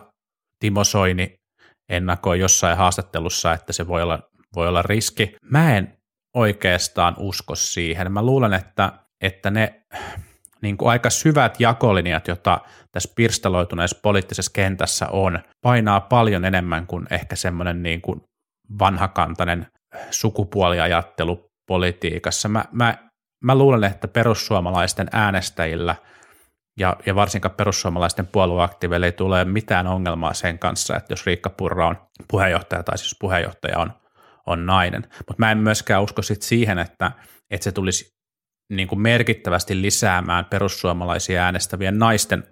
[0.61, 1.35] Timo Soini
[1.89, 4.19] ennakoi jossain haastattelussa, että se voi olla,
[4.57, 5.37] voi olla riski.
[5.51, 5.97] Mä en
[6.35, 8.13] oikeastaan usko siihen.
[8.13, 9.81] Mä luulen, että, että ne
[10.63, 12.61] niin kuin aika syvät jakolinjat, joita
[12.93, 18.21] tässä pirstaloituneessa poliittisessa kentässä on, painaa paljon enemmän kuin ehkä semmoinen niin kuin
[18.79, 19.67] vanhakantainen
[20.11, 22.49] sukupuoliajattelu politiikassa.
[22.49, 22.99] Mä, mä,
[23.45, 25.95] mä luulen, että perussuomalaisten äänestäjillä–
[26.79, 31.89] ja, ja varsinkaan perussuomalaisten puolueaktiiveille ei tule mitään ongelmaa sen kanssa, että jos Riikka Purra
[31.89, 31.97] on
[32.29, 33.93] puheenjohtaja tai siis puheenjohtaja on,
[34.47, 35.03] on nainen.
[35.03, 37.13] Mutta mä en myöskään usko sit siihen, että,
[37.51, 38.15] että se tulisi
[38.73, 42.45] niin kuin merkittävästi lisäämään perussuomalaisia äänestävien naisten,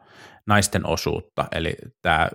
[0.46, 1.44] naisten osuutta.
[1.52, 2.28] Eli tämä,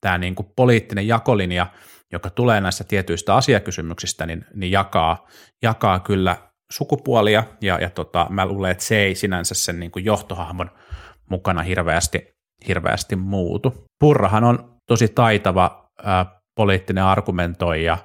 [0.00, 1.66] tämä niin kuin poliittinen jakolinja,
[2.12, 5.26] joka tulee näistä tietyistä asiakysymyksistä, niin, niin jakaa,
[5.62, 6.36] jakaa kyllä
[6.72, 10.70] sukupuolia, ja, ja tota, mä luulen, että se ei sinänsä sen niin kuin johtohahmon–
[11.30, 12.28] mukana hirveästi,
[12.68, 13.84] hirveästi muutu.
[14.00, 17.98] Purrahan on tosi taitava ää, poliittinen argumentoija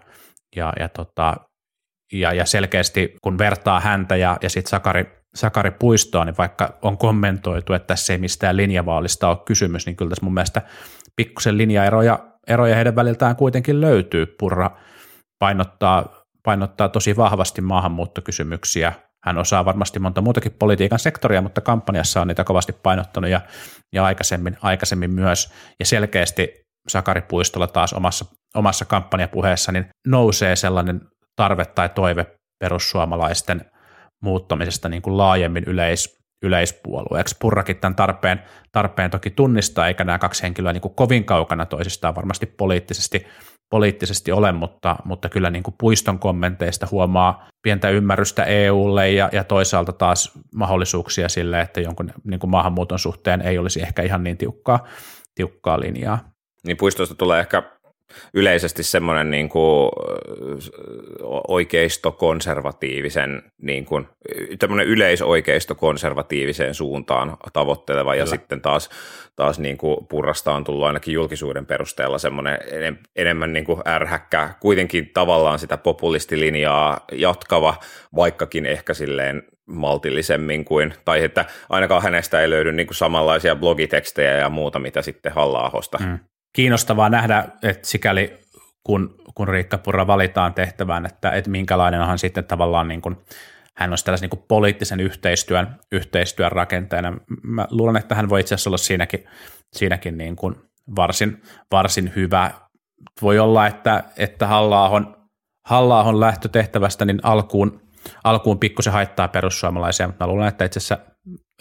[0.56, 1.36] ja, ja, tota,
[2.14, 6.98] ja, ja selkeästi kun vertaa häntä ja, ja sitten Sakari, Sakari Puistoa, niin vaikka on
[6.98, 10.62] kommentoitu, että tässä ei mistään linjavaalista ole kysymys, niin kyllä tässä mun mielestä
[11.16, 14.26] pikkusen linjaeroja eroja heidän väliltään kuitenkin löytyy.
[14.26, 14.72] Purra
[15.40, 18.94] painottaa, painottaa tosi vahvasti maahanmuuttokysymyksiä,
[19.26, 23.42] hän osaa varmasti monta muutakin politiikan sektoria, mutta kampanjassa on niitä kovasti painottanut ja,
[23.94, 25.54] ja aikaisemmin, aikaisemmin myös.
[25.80, 26.54] Ja selkeästi
[26.88, 31.02] Sakari Puistolla taas omassa, omassa kampanjapuheessa niin nousee sellainen
[31.36, 32.26] tarve tai toive
[32.60, 33.62] perussuomalaisten
[34.24, 37.36] muuttamisesta niin kuin laajemmin yleis, yleispuolueeksi.
[37.40, 42.16] Purrakin tämän tarpeen, tarpeen toki tunnistaa, eikä nämä kaksi henkilöä niin kuin kovin kaukana toisistaan
[42.16, 43.26] varmasti poliittisesti
[43.70, 49.44] poliittisesti ole, mutta, mutta kyllä niin kuin puiston kommenteista huomaa pientä ymmärrystä EUlle ja, ja
[49.44, 54.38] toisaalta taas mahdollisuuksia sille, että jonkun niin kuin maahanmuuton suhteen ei olisi ehkä ihan niin
[54.38, 54.88] tiukkaa,
[55.36, 56.20] tiukkaa linjaa.
[56.68, 57.64] Niin puistosta tulee ehkä
[58.34, 59.90] yleisesti semmoinen niin kuin
[61.48, 64.08] oikeistokonservatiivisen, niin kuin,
[64.60, 68.22] tämmöinen yleisoikeistokonservatiiviseen suuntaan tavoitteleva Kyllä.
[68.22, 68.90] ja sitten taas,
[69.36, 72.60] taas niin kuin purrasta on tullut ainakin julkisuuden perusteella semmoinen
[73.16, 77.76] enemmän niin kuin ärhäkkä, kuitenkin tavallaan sitä populistilinjaa jatkava,
[78.16, 84.38] vaikkakin ehkä silleen maltillisemmin kuin, tai että ainakaan hänestä ei löydy niin kuin samanlaisia blogitekstejä
[84.38, 86.20] ja muuta, mitä sitten halla mm
[86.54, 88.40] kiinnostavaa nähdä, että sikäli
[88.84, 93.18] kun, kun Riikka Purra valitaan tehtävään, että, että minkälainen hän sitten tavallaan niin kuin,
[93.78, 97.14] hän on tällaisen niin poliittisen yhteistyön, yhteistyön rakenteena.
[97.44, 99.26] Mä luulen, että hän voi itse asiassa olla siinäkin,
[99.74, 100.56] siinäkin niin kuin
[100.96, 102.52] varsin, varsin hyvä.
[103.22, 105.18] Voi olla, että, että Halla-ahon,
[105.66, 107.82] Halla-ahon lähtötehtävästä niin alkuun,
[108.24, 110.98] alkuun pikkusen haittaa perussuomalaisia, mutta mä luulen, että itse asiassa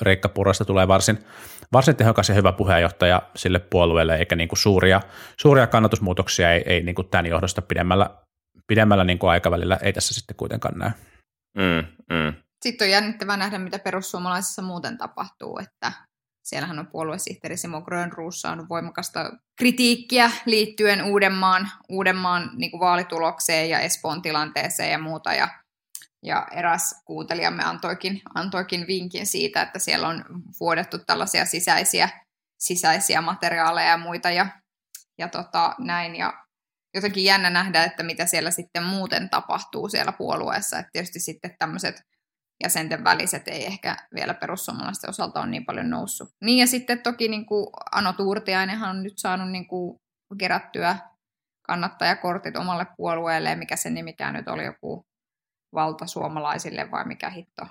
[0.02, 1.18] Riikka Purrasta tulee varsin,
[1.72, 5.00] varsin tehokas ja hyvä puheenjohtaja sille puolueelle, eikä niin kuin suuria,
[5.40, 8.10] suuria kannatusmuutoksia ei, ei niin kuin tämän johdosta pidemmällä,
[8.66, 10.90] pidemmällä niin kuin aikavälillä ei tässä sitten kuitenkaan näy.
[11.56, 12.34] Mm, mm.
[12.62, 15.92] Sitten on jännittävää nähdä, mitä perussuomalaisissa muuten tapahtuu, että
[16.44, 23.80] siellähän on puoluesihteeri Simo Grönruus saanut voimakasta kritiikkiä liittyen Uudenmaan, Uudenmaan niin kuin vaalitulokseen ja
[23.80, 25.48] Espoon tilanteeseen ja muuta, ja
[26.22, 30.24] ja eräs kuuntelijamme antoikin, antoikin vinkin siitä, että siellä on
[30.60, 32.08] vuodettu tällaisia sisäisiä,
[32.58, 34.46] sisäisiä materiaaleja ja muita ja,
[35.18, 36.16] ja tota, näin.
[36.16, 36.44] Ja
[36.94, 40.78] jotenkin jännä nähdä, että mitä siellä sitten muuten tapahtuu siellä puolueessa.
[40.78, 42.02] Että tietysti sitten tämmöiset
[42.64, 46.28] jäsenten väliset ei ehkä vielä perussuomalaisten osalta ole niin paljon noussut.
[46.44, 49.98] Niin ja sitten toki niin kuin Ano Tuurtiainenhan on nyt saanut niin kuin
[50.38, 50.96] kerättyä
[51.66, 55.07] kannattajakortit omalle puolueelleen, mikä se nimikään nyt oli joku
[55.74, 57.62] valta suomalaisille vai mikä hitto?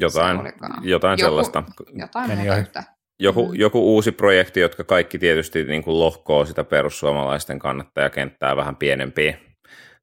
[0.00, 0.40] Jotain,
[0.82, 1.62] jotain joku, sellaista.
[1.94, 2.82] Jotain muuta
[3.22, 3.54] joku, mm.
[3.54, 9.38] joku uusi projekti, jotka kaikki tietysti niin kuin lohkoo sitä perussuomalaisten kannattajakenttää vähän pienempiä.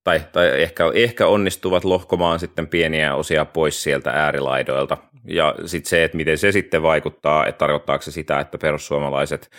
[0.03, 4.97] Tai, tai ehkä, ehkä onnistuvat lohkomaan sitten pieniä osia pois sieltä äärilaidoilta.
[5.27, 9.49] Ja sitten se, että miten se sitten vaikuttaa, että tarkoittaako se sitä, että perussuomalaiset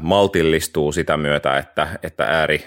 [0.00, 2.64] maltillistuu sitä myötä, että, että ääri,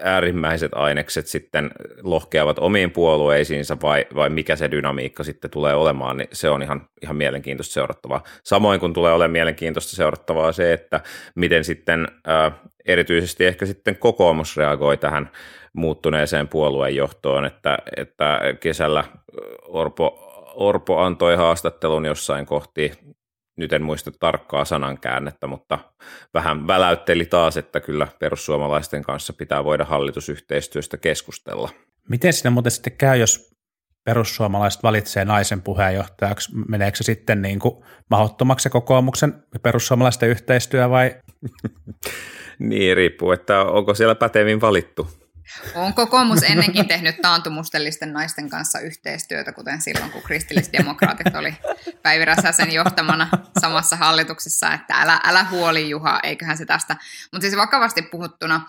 [0.00, 1.70] äärimmäiset ainekset sitten
[2.02, 6.88] lohkeavat omiin puolueisiinsa vai, vai mikä se dynamiikka sitten tulee olemaan, niin se on ihan,
[7.02, 8.22] ihan mielenkiintoista seurattavaa.
[8.44, 11.00] Samoin kun tulee olemaan mielenkiintoista seurattavaa se, että
[11.34, 12.52] miten sitten ää,
[12.86, 15.30] erityisesti ehkä sitten kokoomus reagoi tähän
[15.72, 19.04] muuttuneeseen puoluejohtoon, että, että kesällä
[19.62, 22.92] Orpo, Orpo antoi haastattelun jossain kohti
[23.58, 25.78] nyt en muista tarkkaa sanankäännettä, mutta
[26.34, 31.70] vähän väläytteli taas, että kyllä perussuomalaisten kanssa pitää voida hallitusyhteistyöstä keskustella.
[32.08, 33.58] Miten sinne muuten sitten käy, jos
[34.04, 36.52] perussuomalaiset valitsee naisen puheenjohtajaksi?
[36.68, 41.14] Meneekö se sitten niin kuin mahdottomaksi se kokoomuksen ja perussuomalaisten yhteistyö vai?
[42.58, 45.08] niin, riippuu, että onko siellä pätevin valittu.
[45.74, 51.56] On kokoomus ennenkin tehnyt taantumustellisten naisten kanssa yhteistyötä, kuten silloin, kun kristillisdemokraatit oli
[52.02, 53.28] Päivi Räsäsen johtamana
[53.60, 56.96] samassa hallituksessa, että älä, älä huoli Juha, eiköhän se tästä.
[57.32, 58.60] Mutta siis vakavasti puhuttuna,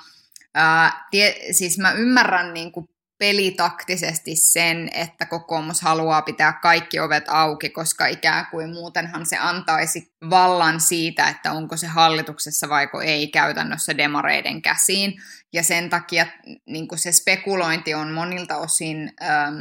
[0.55, 2.89] ää, tie, siis mä ymmärrän niin kuin
[3.19, 10.13] pelitaktisesti sen, että kokoomus haluaa pitää kaikki ovet auki, koska ikään kuin muutenhan se antaisi
[10.29, 15.13] vallan siitä, että onko se hallituksessa vaiko ei käytännössä demareiden käsiin.
[15.53, 16.27] Ja sen takia
[16.65, 19.55] niin se spekulointi on monilta osin ähm,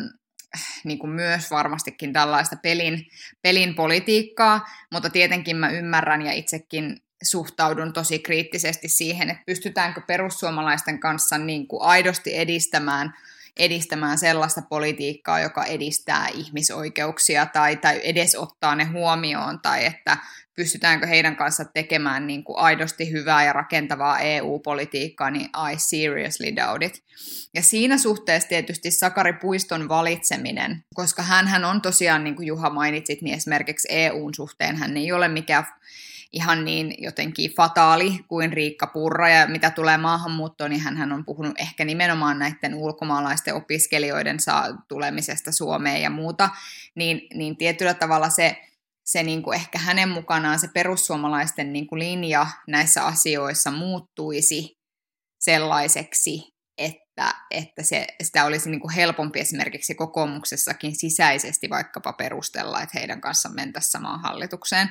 [0.85, 3.07] niin kuin myös varmastikin tällaista pelin,
[3.43, 11.01] pelin politiikkaa, mutta tietenkin mä ymmärrän ja itsekin suhtaudun tosi kriittisesti siihen, että pystytäänkö perussuomalaisten
[11.01, 13.15] kanssa niin kuin aidosti edistämään–
[13.59, 20.17] edistämään sellaista politiikkaa, joka edistää ihmisoikeuksia tai, tai edes ottaa ne huomioon, tai että
[20.57, 26.83] pystytäänkö heidän kanssa tekemään niin kuin aidosti hyvää ja rakentavaa EU-politiikkaa, niin I seriously doubt
[26.83, 27.03] it.
[27.55, 33.23] Ja siinä suhteessa tietysti Sakari Puiston valitseminen, koska hän on tosiaan, niin kuin Juha mainitsit,
[33.23, 35.65] niin esimerkiksi EUn suhteen hän ei ole mikään
[36.33, 41.61] ihan niin jotenkin fataali kuin Riikka Purra, ja mitä tulee maahanmuuttoon, niin hän on puhunut
[41.61, 46.51] ehkä nimenomaan näiden ulkomaalaisten opiskelijoiden saa tulemisesta Suomeen ja muuta,
[46.95, 48.63] niin, niin tietyllä tavalla se,
[49.05, 54.79] se niin kuin ehkä hänen mukanaan se perussuomalaisten niin kuin linja näissä asioissa muuttuisi
[55.41, 56.43] sellaiseksi,
[56.79, 63.21] että, että se, sitä olisi niin kuin helpompi esimerkiksi kokoomuksessakin sisäisesti vaikkapa perustella, että heidän
[63.21, 64.89] kanssaan mentäisiin samaan hallitukseen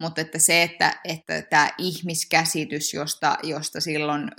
[0.00, 4.30] mutta että se, että, että tämä ihmiskäsitys, josta, josta silloin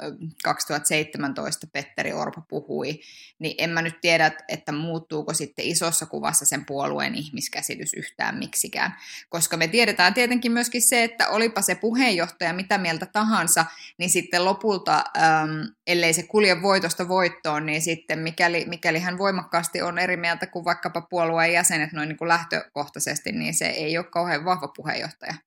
[0.44, 3.00] 2017 Petteri Orpo puhui,
[3.40, 8.96] niin en mä nyt tiedä, että muuttuuko sitten isossa kuvassa sen puolueen ihmiskäsitys yhtään miksikään.
[9.30, 13.66] Koska me tiedetään tietenkin myöskin se, että olipa se puheenjohtaja mitä mieltä tahansa,
[13.98, 19.82] niin sitten lopulta, äm, ellei se kulje voitosta voittoon, niin sitten mikäli, mikäli hän voimakkaasti
[19.82, 24.06] on eri mieltä kuin vaikkapa puolueen jäsenet noin niin kuin lähtökohtaisesti, niin se ei ole
[24.06, 25.47] kauhean vahva puheenjohtaja.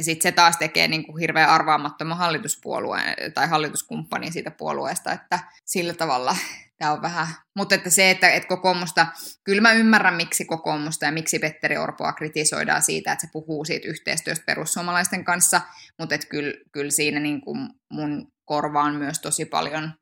[0.00, 5.38] Ja sitten se taas tekee niin kuin hirveän arvaamattoman hallituspuolueen tai hallituskumppanin siitä puolueesta, että
[5.64, 6.36] sillä tavalla
[6.78, 9.06] tämä on vähän, mutta että se, että, että kokoomusta,
[9.44, 13.88] kyllä mä ymmärrän miksi kokoomusta ja miksi Petteri Orpoa kritisoidaan siitä, että se puhuu siitä
[13.88, 15.60] yhteistyöstä perussuomalaisten kanssa,
[15.98, 19.92] mutta että kyllä, kyllä siinä niin kuin mun korvaan myös tosi paljon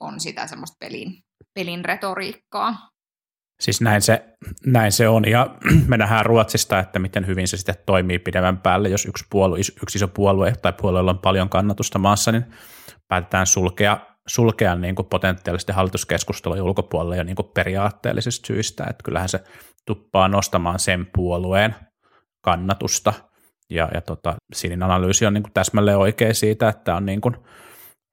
[0.00, 1.22] on sitä semmoista pelin,
[1.54, 2.91] pelin retoriikkaa.
[3.60, 4.24] Siis näin se,
[4.66, 5.56] näin se on, ja
[5.88, 9.98] me nähdään Ruotsista, että miten hyvin se sitten toimii pidemmän päälle, jos yksi, puolue, yksi
[9.98, 12.44] iso puolue tai puolueella on paljon kannatusta maassa, niin
[13.08, 19.28] päätetään sulkea, sulkea niin kuin potentiaalisesti hallituskeskustelua ulkopuolelle jo niin kuin periaatteellisista syistä, että kyllähän
[19.28, 19.40] se
[19.86, 21.74] tuppaa nostamaan sen puolueen
[22.44, 23.12] kannatusta,
[23.70, 27.36] ja, ja tota, Sinin analyysi on niin kuin täsmälleen oikein siitä, että on niin kuin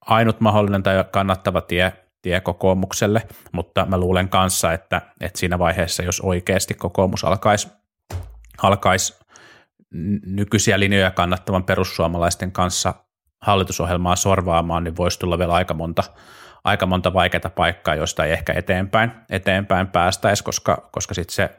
[0.00, 6.02] ainut mahdollinen tai kannattava tie tie kokoomukselle, mutta mä luulen kanssa, että, että siinä vaiheessa,
[6.02, 7.68] jos oikeasti kokoomus alkaisi,
[8.62, 9.20] alkaisi
[10.26, 12.94] nykyisiä linjoja kannattavan perussuomalaisten kanssa
[13.42, 16.02] hallitusohjelmaa sorvaamaan, niin voisi tulla vielä aika monta,
[16.64, 21.50] aika monta vaikeaa paikkaa, joista ei ehkä eteenpäin, eteenpäin päästäisi, koska, koska sitten se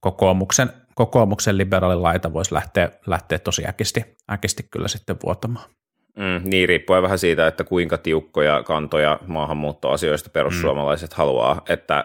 [0.00, 5.70] kokoomuksen, kokoomuksen liberaalilaita voisi lähteä, lähteä tosi äkisti, äkisti kyllä sitten vuotamaan.
[6.16, 11.16] Mm, niin, riippuen vähän siitä, että kuinka tiukkoja kantoja maahanmuuttoasioista perussuomalaiset mm.
[11.16, 12.04] haluaa, että,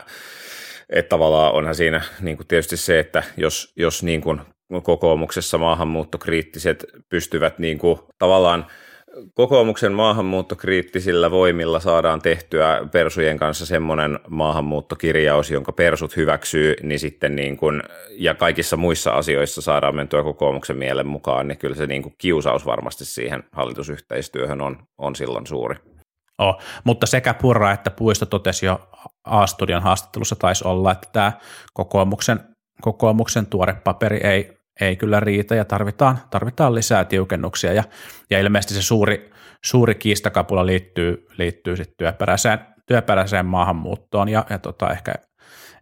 [0.90, 4.42] että tavallaan onhan siinä niin kuin tietysti se, että jos, jos niin kuin
[4.84, 8.66] kokoomuksessa maahanmuuttokriittiset pystyvät niin kuin tavallaan–
[9.34, 17.58] kokoomuksen maahanmuuttokriittisillä voimilla saadaan tehtyä persujen kanssa semmoinen maahanmuuttokirjaus, jonka persut hyväksyy, niin sitten niin
[17.58, 22.66] kuin, ja kaikissa muissa asioissa saadaan mentyä kokoomuksen mielen mukaan, niin kyllä se niin kiusaus
[22.66, 25.76] varmasti siihen hallitusyhteistyöhön on, on silloin suuri.
[26.40, 28.90] Oh, mutta sekä Purra että Puisto totesi jo
[29.24, 31.32] A-studion haastattelussa taisi olla, että tämä
[31.74, 32.40] kokoomuksen,
[32.82, 37.84] kokoomuksen tuore paperi ei ei kyllä riitä ja tarvitaan, tarvitaan lisää tiukennuksia ja,
[38.30, 39.32] ja ilmeisesti se suuri,
[39.66, 45.14] suuri kiistakapula liittyy, liittyy sitten työperäiseen, työperäiseen maahanmuuttoon ja, ja tota, ehkä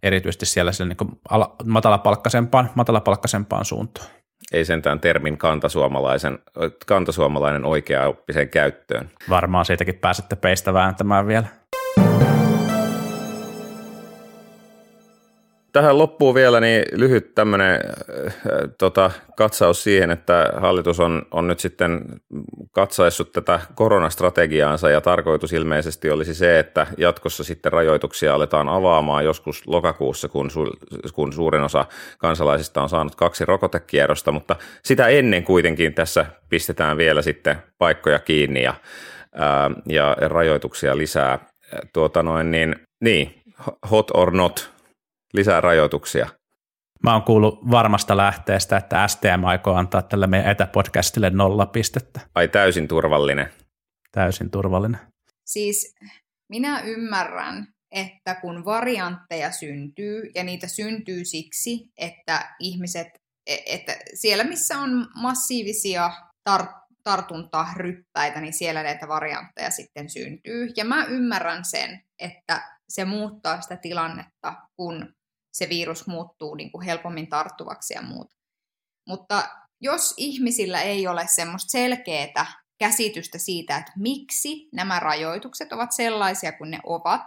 [0.04, 4.08] erityisesti siellä niin ala, matalapalkkaisempaan, matalapalkkaisempaan suuntaan.
[4.54, 6.39] Ei sentään termin kantasuomalaisen,
[6.88, 9.12] kantasuomalainen oikea-oppiseen käyttöön.
[9.30, 11.47] Varmaan siitäkin pääsette peistä vääntämään vielä.
[15.73, 18.34] Tähän loppuu vielä niin lyhyt tämmöinen äh,
[18.77, 22.01] tota, katsaus siihen, että hallitus on, on nyt sitten
[22.71, 29.67] katsaissut tätä koronastrategiaansa ja tarkoitus ilmeisesti olisi se, että jatkossa sitten rajoituksia aletaan avaamaan joskus
[29.67, 30.67] lokakuussa, kun, su,
[31.13, 31.86] kun suurin osa
[32.17, 38.63] kansalaisista on saanut kaksi rokotekierrosta, mutta sitä ennen kuitenkin tässä pistetään vielä sitten paikkoja kiinni
[38.63, 38.73] ja,
[39.36, 41.39] ää, ja rajoituksia lisää.
[41.93, 43.41] Tuota noin, niin, niin,
[43.91, 44.71] hot or not
[45.34, 46.30] lisää rajoituksia.
[47.04, 52.20] Mä oon kuullut varmasta lähteestä, että STM aikoo antaa tälle meidän etäpodcastille nolla pistettä.
[52.36, 53.50] Ai täysin turvallinen.
[54.12, 55.00] Täysin turvallinen.
[55.46, 55.96] Siis
[56.50, 63.08] minä ymmärrän, että kun variantteja syntyy, ja niitä syntyy siksi, että ihmiset,
[63.48, 66.12] e, että siellä missä on massiivisia
[66.50, 70.70] tar- tartuntaryppäitä, niin siellä näitä variantteja sitten syntyy.
[70.78, 75.13] Ja mä ymmärrän sen, että se muuttaa sitä tilannetta, kun
[75.51, 78.35] se virus muuttuu niin kuin helpommin tarttuvaksi ja muuta.
[79.07, 79.49] Mutta
[79.81, 86.71] jos ihmisillä ei ole semmoista selkeää käsitystä siitä, että miksi nämä rajoitukset ovat sellaisia kuin
[86.71, 87.21] ne ovat,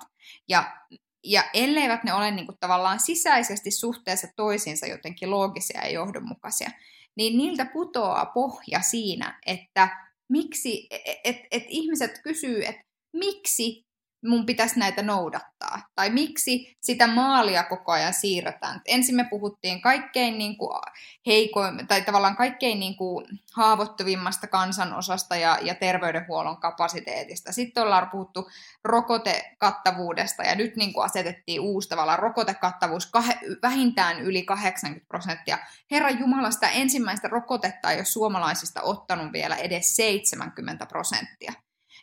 [0.49, 0.77] ja,
[1.25, 6.71] ja elleivät ne ole niin kuin tavallaan sisäisesti suhteessa toisiinsa jotenkin loogisia ja johdonmukaisia,
[7.17, 9.89] niin niiltä putoaa pohja siinä, että
[10.29, 12.83] miksi, et, et, et ihmiset kysyy, että
[13.13, 13.84] miksi
[14.25, 15.89] mun pitäisi näitä noudattaa?
[15.95, 18.81] Tai miksi sitä maalia koko ajan siirretään?
[18.87, 20.81] Ensin me puhuttiin kaikkein niin kuin
[21.27, 27.53] heikoin, tai tavallaan kaikkein niin kuin haavoittuvimmasta kansanosasta ja, ja terveydenhuollon kapasiteetista.
[27.53, 28.51] Sitten ollaan puhuttu
[28.85, 35.59] rokotekattavuudesta ja nyt niin kuin asetettiin uusi tavallaan rokotekattavuus kah- vähintään yli 80 prosenttia.
[35.91, 41.53] Herra Jumala, sitä ensimmäistä rokotetta ei ole suomalaisista ottanut vielä edes 70 prosenttia.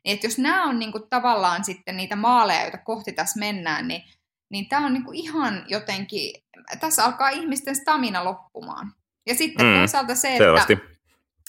[0.05, 3.87] Niin että jos nämä on niin kuin tavallaan sitten niitä maaleja, joita kohti tässä mennään,
[3.87, 4.03] niin,
[4.49, 6.33] niin tämä on niin kuin ihan jotenkin,
[6.79, 8.93] tässä alkaa ihmisten stamina loppumaan.
[9.27, 10.73] Ja sitten mm, toisaalta se, selvästi.
[10.73, 10.91] että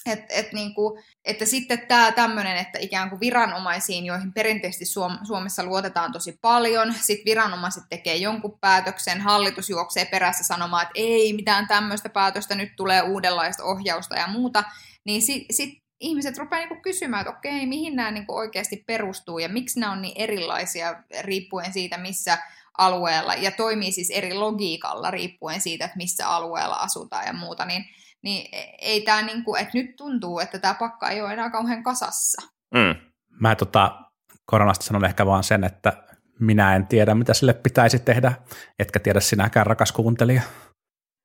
[0.07, 5.65] Et, et niinku, että sitten tämä tämmöinen, että ikään kuin viranomaisiin, joihin perinteisesti Suom- Suomessa
[5.65, 11.69] luotetaan tosi paljon, sitten viranomaiset tekee jonkun päätöksen, hallitus juoksee perässä sanomaan, että ei mitään
[11.69, 14.65] tämmöistä päätöstä, nyt tulee uudenlaista ohjausta ja muuta,
[15.05, 19.48] niin sitten sit ihmiset rupeaa niinku kysymään, että okei, mihin nämä niinku oikeasti perustuu ja
[19.48, 22.38] miksi nämä on niin erilaisia riippuen siitä, missä
[22.79, 27.85] alueella, ja toimii siis eri logiikalla riippuen siitä, että missä alueella asutaan ja muuta, niin
[28.23, 28.48] niin
[28.79, 32.42] ei tämä niinku, että nyt tuntuu, että tämä pakka ei ole enää kauhean kasassa.
[32.75, 32.94] Mm.
[33.40, 34.00] Mä tota,
[34.44, 35.92] koronasta sanon ehkä vaan sen, että
[36.40, 38.33] minä en tiedä, mitä sille pitäisi tehdä,
[38.79, 40.42] etkä tiedä sinäkään, rakas kuuntelija.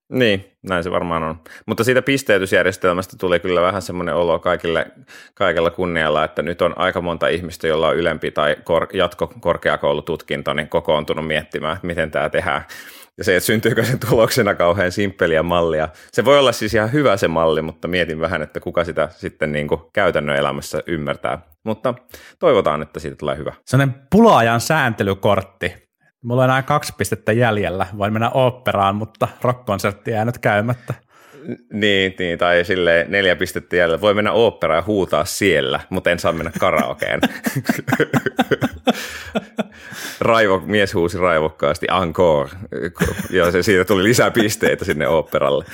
[0.10, 1.40] Niin, näin se varmaan on.
[1.66, 4.88] Mutta siitä pisteytysjärjestelmästä tuli kyllä vähän semmoinen olo kaikille,
[5.34, 10.70] kaikella kunnialla, että nyt on aika monta ihmistä, jolla on ylempi tai kor- jatkokorkeakoulututkinto, niin
[10.70, 12.62] kokoontunut miettimään, että miten tämä tehdään.
[13.18, 15.90] Ja se, että syntyykö sen tuloksena kauhean simppeliä mallia.
[16.12, 19.52] Se voi olla siis ihan hyvä se malli, mutta mietin vähän, että kuka sitä sitten
[19.52, 21.42] niin kuin käytännön elämässä ymmärtää.
[21.66, 21.94] Mutta
[22.40, 23.54] toivotaan, että siitä tulee hyvä.
[23.66, 25.87] Sellainen pulaajan sääntelykortti.
[26.24, 27.88] Mulla on enää kaksi pistettä jäljellä.
[27.98, 30.94] Voin mennä oopperaan, mutta rock-konsertti jää nyt käymättä.
[31.74, 34.02] Niin, niin, tai sille neljä pistettä jäljellä.
[34.02, 37.20] Voi mennä oopperaan ja huutaa siellä, mutta en saa mennä karaokeen.
[40.22, 42.50] Raivo, mies huusi raivokkaasti encore,
[43.30, 45.66] ja se, siitä tuli lisää pisteitä sinne operalle.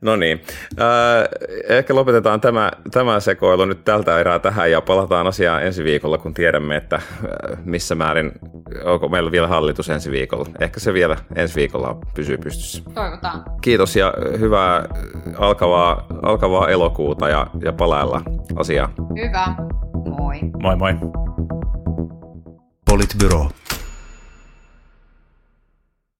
[0.00, 0.42] No niin,
[0.80, 1.28] äh,
[1.68, 6.34] ehkä lopetetaan tämä, tämä sekoilu nyt tältä erää tähän ja palataan asiaan ensi viikolla, kun
[6.34, 7.02] tiedämme, että äh,
[7.64, 8.32] missä määrin,
[8.84, 10.46] onko meillä vielä hallitus ensi viikolla.
[10.60, 12.82] Ehkä se vielä ensi viikolla pysyy pystyssä.
[12.94, 13.44] Toivotaan.
[13.60, 14.84] Kiitos ja hyvää
[15.38, 18.22] alkavaa, alkavaa elokuuta ja, ja palailla
[18.56, 18.92] asiaa.
[18.98, 19.54] Hyvä.
[20.18, 20.40] Moi.
[20.62, 20.94] Moi moi.
[22.90, 23.50] Politbyro.